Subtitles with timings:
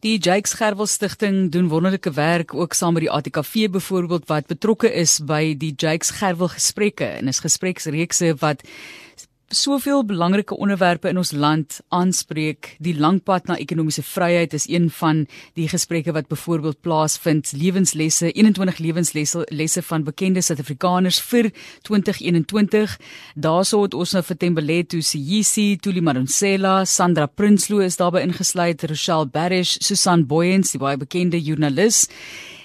[0.00, 4.92] Die Jakes Gerwel Stichting doen wonderlike werk ook saam met die ATKV byvoorbeeld wat betrokke
[4.94, 8.62] is by die Jakes Gerwel gesprekke en is gespreksreekse wat
[9.48, 12.74] soveel belangrike onderwerpe in ons land aanspreek.
[12.84, 15.24] Die langpad na ekonomiese vryheid is een van
[15.56, 17.52] die gesprekke wat byvoorbeeld plaasvind.
[17.56, 21.50] Lewenslesse, 21 lewenslesse lesse van bekende Suid-Afrikaners vir
[21.88, 22.98] 2021.
[23.34, 29.26] Daarso het ons nou vir Tembeletu Siyisi, Tuli Madonsela, Sandra Prinsloo is daarbey ingesluit, Rochelle
[29.26, 32.06] Barish, Susan Boyens, die baie bekende joernalis.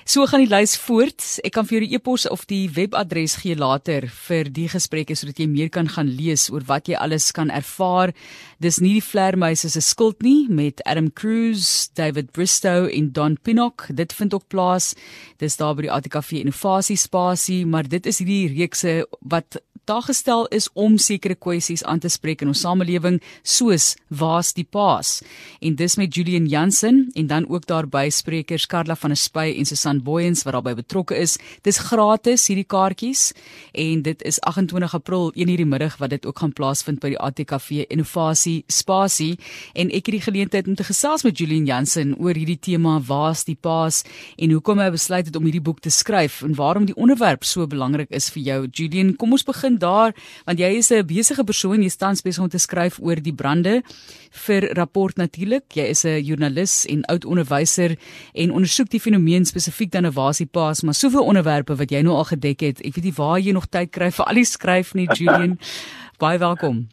[0.04, 1.24] So gaan die lys voort.
[1.48, 5.40] Ek kan vir jou die e-pos of die webadres gee later vir die gesprekke sodat
[5.40, 8.12] jy meer kan gaan lees oor wat jy alles kan ervaar.
[8.60, 13.88] Dis nie die vlermuise se skuld nie met Adam Cruz, David Bristow en Don Pinnock.
[13.96, 14.92] Dit vind ook plaas.
[15.40, 20.46] Dis daar by die ATKV Innovasie Spasie, maar dit is hierdie reekse wat daar gestel
[20.48, 25.22] is om sekere kwessies aan te spreek in ons samelewing soos waar's die paas?
[25.62, 29.66] En dis met Julian Jansen en dan ook daarby sprekers Karla van der Spy en
[29.66, 31.38] Susan Boyens wat daarbey betrokke is.
[31.62, 33.34] Dis gratis hierdie kaartjies.
[33.72, 37.20] En dit is 28 April 1 hierdie middag wat dit ook gaan plaasvind by die
[37.20, 39.38] ATKV Innovasie Spasie.
[39.74, 43.44] En ek het die geleentheid om te gesels met Julian Jansen oor hierdie tema waar's
[43.44, 44.04] die paas?
[44.38, 47.68] en hoekom hy besluit het om hierdie boek te skryf en waarom die onderwerp so
[47.70, 48.60] belangrik is vir jou.
[48.68, 50.14] Julian kom ons begin daar
[50.46, 53.84] want jy is 'n besige persoon jy staan besig om te skryf oor die brande
[54.32, 55.64] vir rapport natuurlik.
[55.74, 57.98] Jy is 'n joernalis en oud onderwyser
[58.34, 62.26] en ondersoek die fenomeen spesifiek dan 'n wasiepaas maar soveel onderwerpe wat jy nou al
[62.26, 62.82] gedek het.
[62.82, 65.60] Ek weet nie waar jy nog tyd kry vir al die skryf nie Julian.
[66.20, 66.88] Baie welkom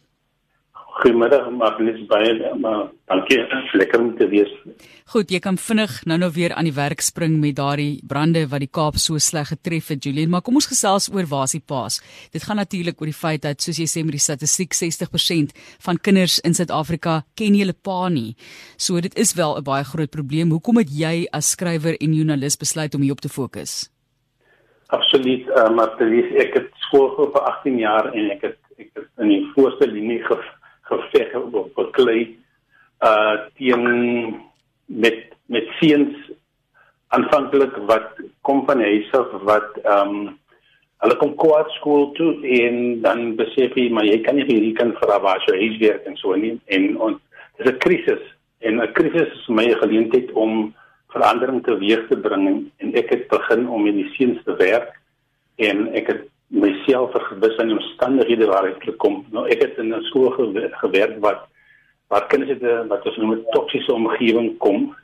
[1.00, 3.38] Goeiemiddag, Marlies baie maar dankie.
[3.72, 4.50] Lekker om te wees.
[5.08, 8.68] Goed, jy kan vinnig nou-nou weer aan die werk spring met daardie brande wat die
[8.68, 12.02] Kaap so sleg getref het, Julian, maar kom ons gesels oor Wasie Paas.
[12.34, 16.02] Dit gaan natuurlik oor die feit dat soos jy sê met die statistiek 60% van
[16.04, 18.36] kinders in Suid-Afrika ken hulle pa nie.
[18.76, 20.52] So dit is wel 'n baie groot probleem.
[20.52, 23.88] Hoekom het jy as skrywer en joernalis besluit om hierop te fokus?
[24.88, 29.08] Absoluut, uh, Marlies, ek het skool geloop vir 18 jaar en ek het ek het
[29.18, 30.59] in die voorste linie gevang
[30.90, 32.20] geveg op beklei
[33.00, 34.40] uh teen
[34.86, 36.30] met met seuns
[37.08, 40.38] aanvanklik wat kom van huis af wat ehm um,
[41.00, 44.98] hulle kom kwaad skool toe en dan besef jy maar jy kan nie hierdie kind
[45.00, 46.58] vir haar was hy werk en so nie.
[46.68, 47.16] En ons
[47.58, 48.22] dis 'n krisis
[48.60, 50.74] en 'n krisis is my geleentheid om
[51.12, 54.92] verandering teweeg te bring en ek het begin om met die seuns te werk
[55.56, 59.22] en ek het myself vergewis aan die omstandighede waar ek gekom.
[59.30, 60.30] Nou ek het in 'n skool
[60.82, 61.46] gewerk wat
[62.10, 64.94] waar kinders het wat ons noem 'n toksiese omgewing kom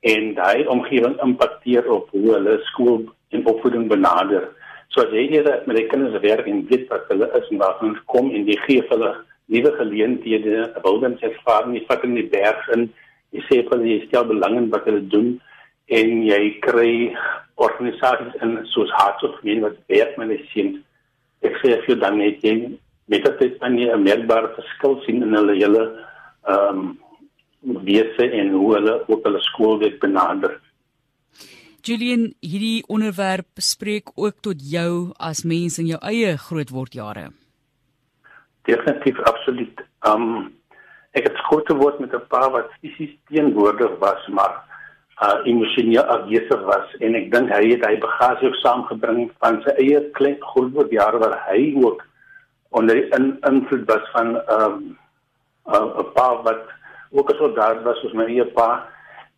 [0.00, 4.48] en daai omgewing impakteer op hoe hulle skool en opvoeding benader.
[4.88, 7.76] So as jy net met die kinders werk en weet wat hulle is en waar
[7.80, 9.14] hulle kom en jy gee hulle
[9.46, 12.92] nuwe geleenthede, wildens ervaring, jy vat in die berg in,
[13.30, 15.40] jy sê hulle jy stel belang in wat hulle doen
[15.88, 17.14] en jy kry
[17.60, 20.80] organisasies in soos Hearts of Men wat werk met die seuns.
[21.44, 22.78] Ek sê vir dan net jy
[23.12, 25.84] met dit dan jy 'n merkbare verskil sien in hulle hele
[26.48, 26.98] ehm um,
[27.84, 30.60] wese en hoe hulle ook hulle skoolwerk benader.
[31.84, 37.30] Julian, hierdie onderwerp spreek ook tot jou as mens in jou eie grootwordjare.
[38.64, 39.80] Definitief absoluut.
[40.08, 40.52] Ehm um,
[41.12, 44.64] ek het groot geword met 'n pa wat fisies teenwoordig was, maar
[45.22, 49.76] uh emosioneel afwesig was en ek dink hy het hy bagasie ook saamgebring van sy
[49.84, 52.02] eie klein groot jare waar hy ook
[52.74, 54.96] onder in invloed was van um
[55.66, 56.66] 'n pa wat
[57.10, 58.88] ook so daar was soos my eie pa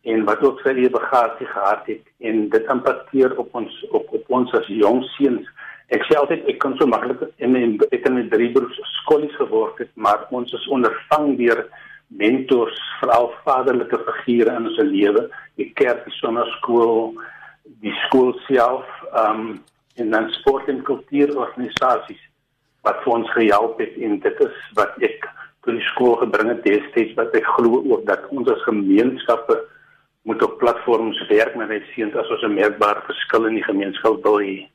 [0.02, 2.04] en wat ook sy eie bagasie gehad het.
[2.18, 5.46] En dit impakteer op ons op op ons as jong seuns
[5.94, 9.34] ek sê altyd ek kan so maklik in in ek het met drie broers skolies
[9.38, 11.62] geword het maar ons is ondervang deur
[12.08, 17.14] mentors, veral vaderlike figure in ons lewe, die kerk, die sonnaskool,
[17.82, 19.64] die skool self, ehm um,
[19.96, 22.20] en dan sport en kultuurorganisasies
[22.84, 25.24] wat vir ons gehelp het en dit is wat ek
[25.64, 29.56] toe die skool gebring het destyds wat ek glo ook dat ons as gemeenskappe
[30.28, 34.22] moet op platforms werk met net seuns as ons 'n merkbare verskil in die gemeenskap
[34.22, 34.68] wil hê.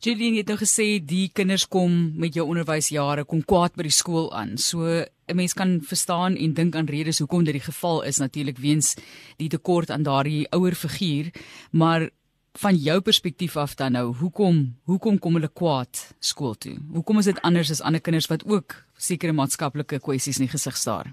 [0.00, 4.32] Julian het nou gesê die kinders kom met jou onderwysjare kom kwaad by die skool
[4.32, 4.56] aan.
[4.58, 8.58] So 'n mens kan verstaan en dink aan redes hoekom dit die geval is natuurlik
[8.58, 8.94] weens
[9.36, 11.30] die tekort aan daardie ouer figuur,
[11.72, 12.10] maar
[12.58, 16.76] van jou perspektief af dan nou, hoekom hoekom kom hulle kwaad skool toe?
[16.92, 20.76] Hoekom is dit anders as ander kinders wat ook sekere maatskaplike kwessies in die gesig
[20.76, 21.10] staar?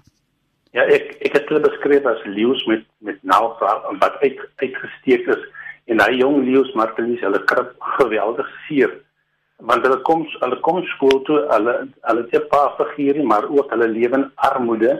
[0.72, 5.42] Ja, ek ek het hulle beskryf as leeu's met met naalvaar wat uit uitgesteek is
[5.90, 8.94] en daai jong leeu's Martelies hulle krap geweldig seer
[9.68, 11.74] want hulle kom hulle kom skool toe hulle
[12.08, 14.92] hulle 'n paar figure maar ook hulle lewe in armoede.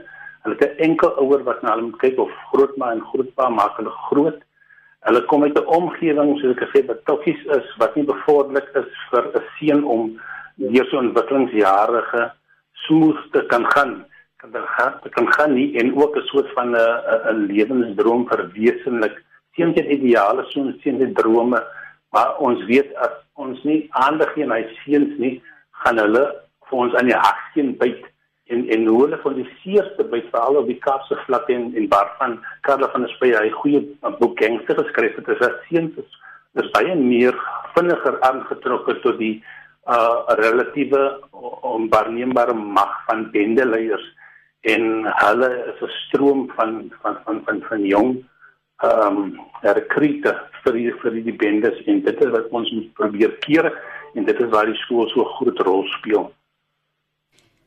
[0.43, 3.77] Hulle het 'n enkel ouer wat na hulle moet kyk of grootma en grootpa maak
[3.77, 4.39] hulle groot.
[5.07, 8.91] Hulle kom uit 'n omgewing soos ek gesê wat tokkies is wat nie bevorderlik is
[9.11, 10.21] vir 'n seun om
[10.57, 12.33] deur so 'n ontwikkelingsjarige
[12.87, 14.05] smooth te kan gaan.
[14.37, 16.87] Kan gaan kan gaan nie en ook 'n soort van 'n
[17.31, 19.17] 'n lewensdroom verwesenlik
[19.57, 21.61] seuns het ideale so seuns het drome
[22.13, 25.35] maar ons weet as ons nie aandag gee aan hy seuns nie
[25.85, 26.25] gaan hulle
[26.69, 28.05] vir ons aan die hakskeen byt
[28.53, 32.39] en en hulle van die seerste byt veral op die Kaapse vlak en en waarvan
[32.69, 33.83] Karla van der Spey hy goeie
[34.21, 36.19] boek gangster geskryf het is dat seuns is,
[36.63, 37.39] is baie meer
[37.77, 39.37] vinniger aangetrokke tot die
[39.91, 41.03] uh relatiewe
[41.67, 44.05] onwaarneembare mag van bendeleiers
[44.75, 48.13] en hulle is 'n stroom van van van van van jong
[48.83, 50.33] ehm um, rekrute
[50.65, 53.69] vir die, vir die bendes en dit is wat ons moet probeer keer
[54.15, 56.33] en dit is waar die skool so 'n groot rol speel.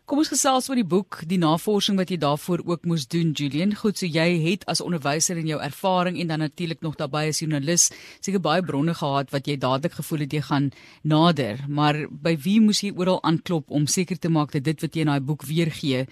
[0.06, 3.74] Kom ons gesels oor die boek, die navorsing wat jy daarvoor ook moes doen, Julian.
[3.74, 7.42] Goed, so jy het as onderwyser in jou ervaring en dan natuurlik nog daarbey as
[7.42, 7.88] joernalis
[8.22, 12.60] seker baie bronne gehad wat jy dadelik gevoel het jy gaan nader, maar by wie
[12.62, 15.42] moes jy oral aanklop om seker te maak dat dit wat jy in daai boek
[15.50, 16.06] weergee,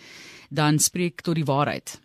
[0.50, 2.03] dan spreek tot die waarheid?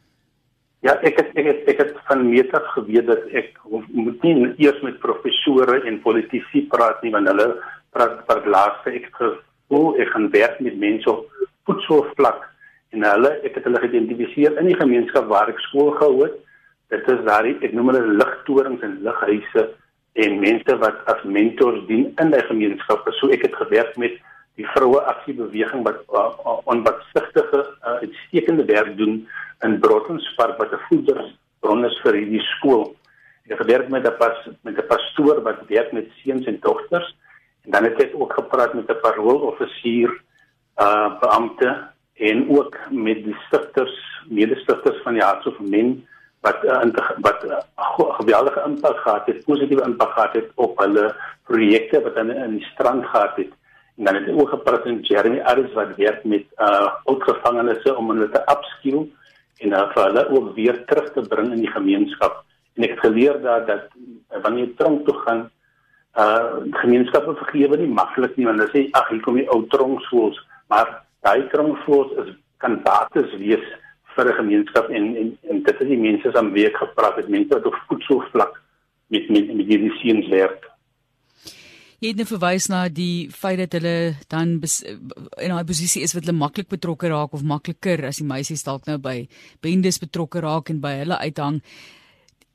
[0.86, 4.52] Ja, ek het ek het ek het van meet af geweet dat ek moet nie
[4.62, 7.48] eers met professore en politici praat nie want hulle
[7.96, 11.26] praat per laaste ek gevoel ek gaan werk met mense op
[11.66, 12.46] voedselvlak
[12.94, 16.38] en hulle ek het hulle geïdentifiseer in die gemeenskap waar ek skool gehou het.
[16.94, 19.66] Dit is daar ek noem hulle ligtorings en lighuise
[20.18, 23.02] en mense wat as mentors dien in die gemeenskap.
[23.18, 24.14] So ek het gewerk met
[24.58, 26.02] die vroue aksiebeweging wat
[26.66, 29.20] onbatsigtige uh, uitstekende werk doen
[29.66, 32.96] in Brottenspark wat 'n voedersbron is vir hierdie skool.
[33.46, 37.16] Ek het gewerk met 'n pas met 'n pastoor wat werk met seuns en dogters
[37.64, 40.10] en dan het ek ook gepraat met 'n parooloffisier
[40.78, 41.70] uh beampte
[42.18, 43.94] en ook met die stigters,
[44.28, 46.06] medestigters van die Hartse van Men
[46.40, 46.82] wat uh,
[47.20, 51.14] wat 'n uh, geweldige impak gehad het, positiewe impak gehad het op hulle
[51.44, 53.52] projekte wat hulle in die strand gehad het.
[53.98, 58.28] Dan het ek ook gepraat met Jeremy Aris wat werk met uh oudgevangenes om hulle
[58.30, 59.00] te upskill
[59.58, 62.44] en uh, vir hulle ook weer terug te bring in die gemeenskap.
[62.78, 63.88] En ek het geleer dat dat
[64.44, 65.48] wanneer jy tronk toe gaan
[66.18, 70.38] uh gemeenskappe vergewe nie maklik nie want hulle sê ag hier kom die ou tronkskools
[70.72, 70.88] maar
[71.26, 73.66] daai tronksvoors is kan bates wees
[74.14, 77.54] vir 'n gemeenskap en en en dit is die mense wat weer gepraat het mense
[77.54, 78.60] wat op voedselvlak
[79.14, 80.70] met met met hierdie seuns werk.
[81.98, 84.60] Jy het net verwys na die feit dat hulle dan
[85.42, 88.86] in 'n posisie is wat hulle maklik betrokke raak of makliker as die meisies dalk
[88.86, 89.26] nou by
[89.60, 91.60] bendes betrokke raak en by hulle uithang.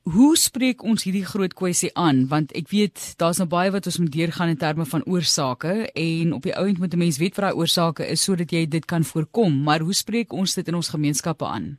[0.04, 2.26] Hoe spreek ons hierdie groot kwessie aan?
[2.28, 6.32] Want ek weet daar's nou baie wat ons moet deurgaan in terme van oorsake en
[6.32, 9.04] op die ount moet 'n mens weet wat daai oorsake is sodat jy dit kan
[9.04, 9.62] voorkom.
[9.62, 11.78] Maar hoe spreek ons dit in ons gemeenskappe aan?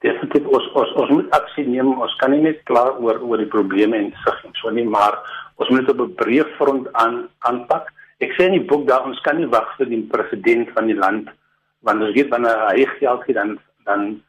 [0.00, 2.00] Definitief ons ons ons moet aksie neem.
[2.00, 5.16] Ons kan nie net klaar oor oor die probleme en sig en so nie maar
[5.56, 9.20] ons moet op 'n breë front aan aanpak ek sê in die boek dat ons
[9.20, 11.28] kan nie wag vir die president van die land
[11.86, 14.22] want ons weet wanneer hy geld gee dan dan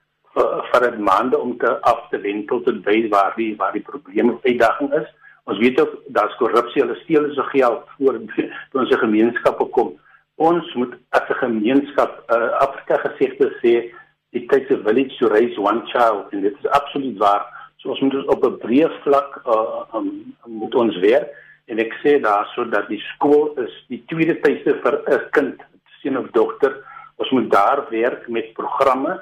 [0.72, 4.38] vir 'n maande om te af te wentel tot by waar die waar die probleme
[4.44, 5.08] uitdaging is.
[5.44, 8.20] Ons weet ook daar's korrupsie, hulle steel so geld voor
[8.72, 9.96] vir ons gemeenskappe kom.
[10.36, 13.92] Ons moet as 'n gemeenskap uh, Afrika gesegde sê
[14.32, 17.57] it takes a village to raise one child en dit is absoluut waar.
[17.88, 21.30] So ons moet op 'n breë vlak uh, um, moet ons werk
[21.72, 25.62] en ek sê daarso dat die skool is die tweede tuiste vir 'n kind,
[26.02, 26.84] seun of dogter.
[27.16, 29.14] Ons moet daar werk met programme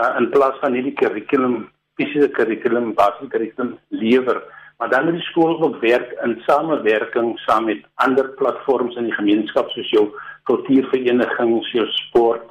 [0.00, 4.42] uh, in plaas van hierdie kurrikulum fisiese kurrikulum basiese kurrikulum lewer
[4.78, 9.14] maar dan moet die skool ook werk in samewerking saam met ander platforms in die
[9.14, 10.08] gemeenskap soos jou
[10.50, 12.50] kultuurverenigings jou sport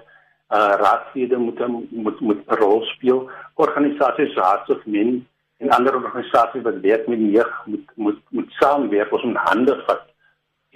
[0.55, 5.27] uh raadslede moet moet moet 'n rol speel organisasies raads of men
[5.61, 9.75] en ander organisasies wat werk met die jeug moet moet moet saamwerk ons moet hande
[9.87, 10.07] vat.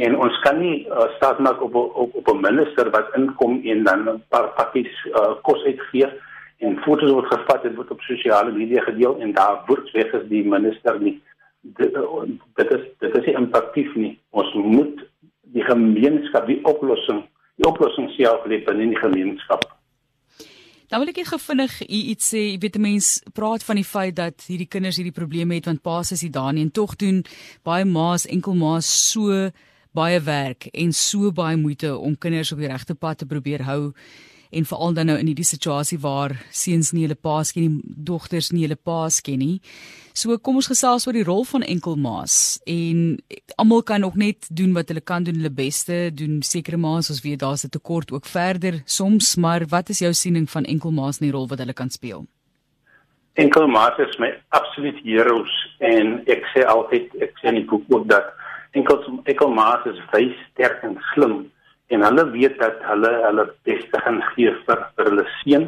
[0.06, 3.84] En ons kan nie uh, staat maak op op op 'n minister wat inkom en
[3.84, 6.10] dan 'n paar pakkies uh, kos uitgee
[6.58, 10.28] en foto's word gevat en word op sosiale media gedeel en daar word weg as
[10.28, 11.22] die minister nie.
[11.62, 11.98] Dit,
[12.56, 14.20] dit is dit is nie impaktief nie.
[14.30, 15.02] Ons moet
[15.42, 17.24] die gemeenskap die oplossing
[17.56, 19.64] die oplossing self lê binne die gemeenskap
[20.94, 24.44] Nou wil ek net gefvinnig iets sê, jy weet mense praat van die feit dat
[24.46, 27.24] hierdie kinders hierdie probleme het want paas is die Dani en tog doen
[27.66, 29.50] baie ma's enkel ma's so
[29.98, 33.96] baie werk en so baie moeite om kinders op die regte pad te probeer hou
[34.52, 38.52] en veral dan nou in hierdie situasie waar seuns nie hulle paas ken nie, dogters
[38.52, 39.62] nie hulle paas ken nie.
[40.16, 43.18] So kom ons gesels oor die rol van enkelmaas en
[43.60, 47.20] almal kan ook net doen wat hulle kan doen hulle beste doen sekere maas ons
[47.26, 51.28] weet daar's 'n tekort ook verder soms maar wat is jou siening van enkelmaas in
[51.28, 52.26] die rol wat hulle kan speel?
[53.34, 58.08] Enkelmaas is my absoluut heroes en ek sê altyd ek sê in die boek ook
[58.08, 58.32] dat
[58.72, 61.52] enkel enkelmaas is baie sterk en slim
[61.88, 65.68] en hulle weet dat hulle hulle beste gaan gee vir, vir hulle seun.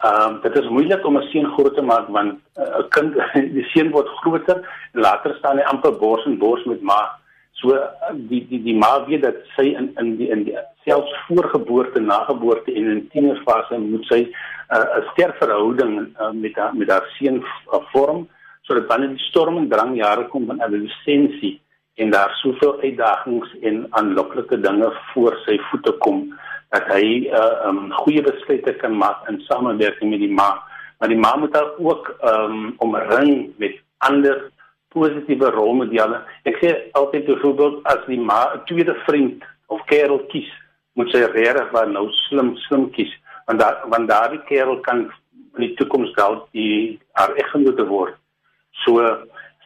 [0.00, 2.88] Ehm um, dit is moeilik om 'n seun groot te maak want eh, 'n uh,
[2.88, 3.14] kind
[3.56, 4.62] die seun word groter
[4.94, 7.00] en later staan hy amper bors en bors met ma.
[7.60, 7.76] So
[8.30, 12.72] die die die ma weet dat sy in in die in die selfs voorgeboorte, nageboorte
[12.74, 17.06] en in tienerfase moet sy eh, 'n uh, sterk verhouding uh, met haar met haar
[17.18, 18.28] seun uh, vorm
[18.62, 21.60] sodat wanneer die storm en drang jare kom van adolessensie
[21.94, 26.38] en daar soveel uitdagings en aanloklike dinge voor sy voete kom
[26.70, 30.62] dat hy 'n uh, um, goeie besluite kan maak in samewerking met die ma.
[30.98, 34.50] Maar die ma moet ook um, omring met ander
[34.88, 36.22] positiewe rolmodelle.
[36.42, 40.50] Ek sê altyd byvoorbeeld as die ma 'n tweede vriend of kerel kies,
[40.94, 43.12] moet sy regtig maar nou slim slim kies
[43.50, 45.10] want daar want daardie kerel kan
[45.56, 48.14] in die toekoms dalk die haar eggenoot word.
[48.84, 49.02] So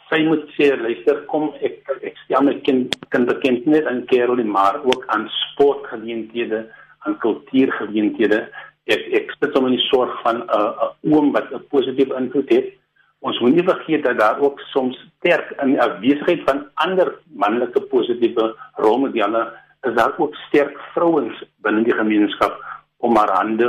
[0.09, 4.43] sy moet sê luister kom ek ek stel my kind kind bekend net aan kerel
[4.45, 6.65] maar ook aan sportgeleenthede
[7.05, 8.41] aan kultuurgeleenthede.
[8.87, 12.51] Ek ek sit om in die sorg van uh, 'n oom wat 'n positiewe invloed
[12.53, 12.73] het.
[13.21, 17.81] Ons moet nie vergeet dat daar ook soms sterk in die afwesigheid van ander manlike
[17.81, 19.53] positiewe rolmodelle
[19.89, 22.61] is daar ook sterk vrouens binne die gemeenskap
[22.99, 23.69] om haar hande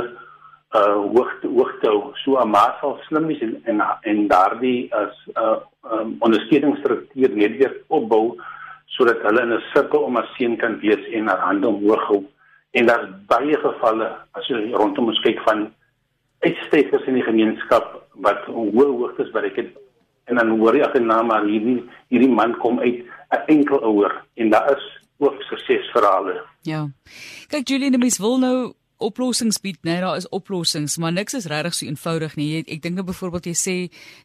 [0.74, 2.12] uh hoog te hoog te hou.
[2.24, 5.58] So 'n ma sal slim wees en en, en daardie as 'n uh,
[5.92, 8.36] um, ondersteuningsstruktuur netwerk opbou
[8.86, 12.24] sodat hulle in 'n sirkel om 'n seun kan wees en haar hande omhoog hou
[12.70, 15.72] en daar's baie gevalle as jy rondom ons kyk van
[16.44, 19.72] uitstekers in die gemeenskap wat hoë hoogtes bereik het
[20.26, 21.80] en dan hoor jy agterna maar hierdie
[22.12, 24.84] hierdie man kom uit 'n enkel ouer en daar is
[25.18, 26.44] ook suksesverhale.
[26.62, 26.88] Ja.
[27.48, 31.74] Kyk Julie, mens wil nou oplossings bied, nee, daar is oplossings, maar niks is regtig
[31.74, 32.48] so eenvoudig nie.
[32.64, 33.76] Ek dink nou byvoorbeeld jy sê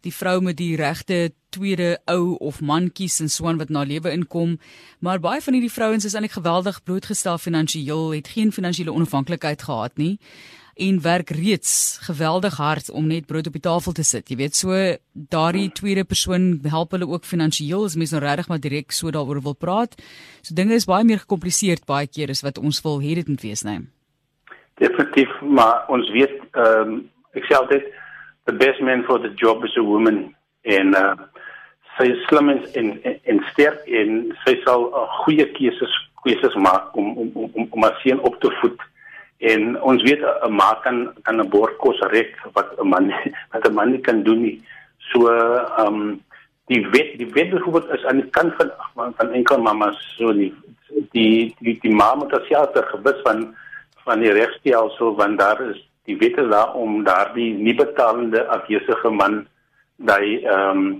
[0.05, 3.83] die vrou met die regte tweede ou of man kies en so 'n wat na
[3.83, 4.59] lewe inkom,
[4.99, 9.97] maar baie van hierdie vrouens is eintlik geweldig blootgestel finansiëel, het geen finansiële onafhanklikheid gehad
[9.97, 10.17] nie
[10.75, 14.29] en werk reeds geweldig hard om net brood op die tafel te sit.
[14.29, 18.61] Jy weet, so daardie tweede persoon help hulle ook finansiëel as mens nou regtig maar
[18.63, 19.97] direk so daaroor wil praat.
[20.41, 23.41] So dinge is baie meer gekompliseerd baie keer as wat ons wil hê dit moet
[23.41, 23.83] wees, nee.
[24.81, 27.01] Definitief, maar ons weet ehm um,
[27.37, 27.85] ek sê altyd
[28.49, 30.23] the best man for the job is a woman
[30.67, 31.13] en uh
[31.97, 32.89] sy is slim en en,
[33.29, 35.93] en sterk en sy sal uh, goeie keuses
[36.25, 38.81] keuses maak om om om om haar seun op te voed.
[39.51, 43.13] En ons weet 'n ma kan kan 'n bordkos reg wat 'n man
[43.53, 44.57] wat 'n man nie kan doen nie.
[45.13, 46.21] So ehm um,
[46.73, 50.53] die wet die wet byvoorbeeld is aan die kant van van enkel mamas so die
[51.11, 53.55] die die, die ma moet ja gewis van
[54.11, 59.45] van die regstelsel want daar is die wette daar om daardie nie betalende afwesige man
[60.11, 60.91] daai ehm um,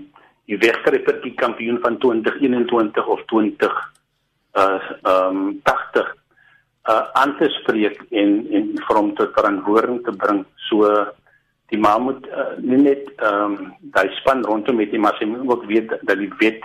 [0.50, 3.76] die wegkryper die kampioen van 2021 of 20
[4.62, 4.80] uh
[5.12, 6.08] ehm um, 80
[6.92, 10.40] uh aan te spreek en en vir hom te verantwoording te bring.
[10.68, 10.88] So
[11.72, 15.28] die ma moet uh, nie net ehm um, daai span rondom met die maar sy
[15.30, 16.64] moet ook weet dat die wet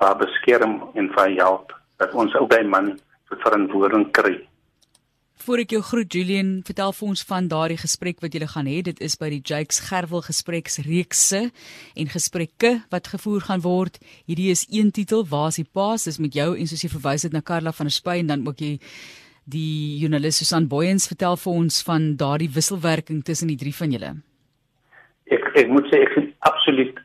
[0.00, 1.72] vir beskerm en vir help
[2.02, 2.96] dat ons ook daai man
[3.44, 4.36] verantwoording kry
[5.42, 8.78] Voor ek jou groet Julian, vertel vir ons van daardie gesprek wat julle gaan hê.
[8.86, 11.40] Dit is by die Jakes Gerwel gespreksreekse
[11.98, 13.98] en gesprekke wat gevoer gaan word.
[14.30, 16.06] Hierdie is een titel, Waar is die paas?
[16.06, 18.46] Dis met jou en soos jy verwys het na Karla van der Spy en dan
[18.46, 18.78] ook jy
[19.44, 24.14] die joernalis Susan Boyens vertel vir ons van daardie wisselwerking tussen die drie van julle.
[25.34, 26.14] Ek ek moet sê ek
[26.46, 27.03] absoluut uit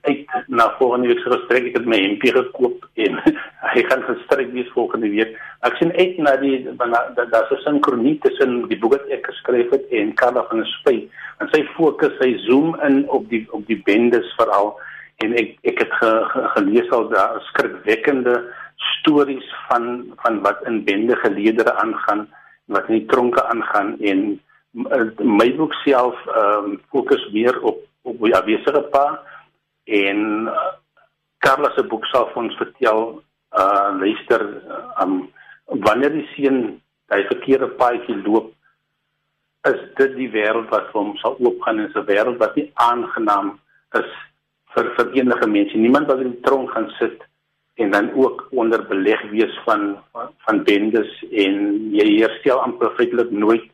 [0.49, 1.69] na volgende week se gesprek.
[1.69, 3.19] Ek het my hempie gekoop en
[3.73, 5.35] hy gaan gestryk wees volgende week.
[5.67, 9.85] Ek sien uit na die daar's 'n sinkronie tussen die boek wat ek geskryf het
[9.93, 11.05] en Karla van Spy.
[11.39, 14.73] En sy fokus, sy zoom in op die op die bendes veral
[15.21, 18.41] en ek ek het ge, ge, gelees al daar skrikwekkende
[18.97, 22.27] stories van van wat in bende geleedere aangaan,
[22.65, 24.39] wat in die tronke aangaan en
[25.21, 29.19] my boek self ehm um, fokus meer op op die afwesige pa
[29.89, 30.69] en uh,
[31.39, 33.03] Carla se boek sal ons vertel
[33.59, 34.43] uh luister
[35.01, 35.13] um
[35.85, 36.59] wanneer die seun
[37.13, 38.51] hy verkeerde paadjie loop
[39.69, 43.57] is dit die wêreld wat vir hom sal oopgaan en 'n wêreld wat nie aangenaam
[44.01, 44.11] is
[44.75, 47.25] vir vir enige mens niemand wat in die tronk gaan sit
[47.79, 49.97] en dan ook onder beleg wees van
[50.45, 51.55] van bendes en
[51.95, 53.67] jy herstel amper feitelik nooit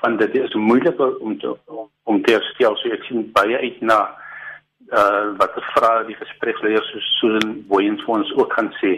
[0.00, 1.56] van dit is moeilik om te
[2.04, 2.76] om te herstel.
[2.76, 3.98] So ek sien baie uit na
[4.90, 8.94] uh wat vrae die gespreksleiers so so in Boyens vir ons ook gaan sê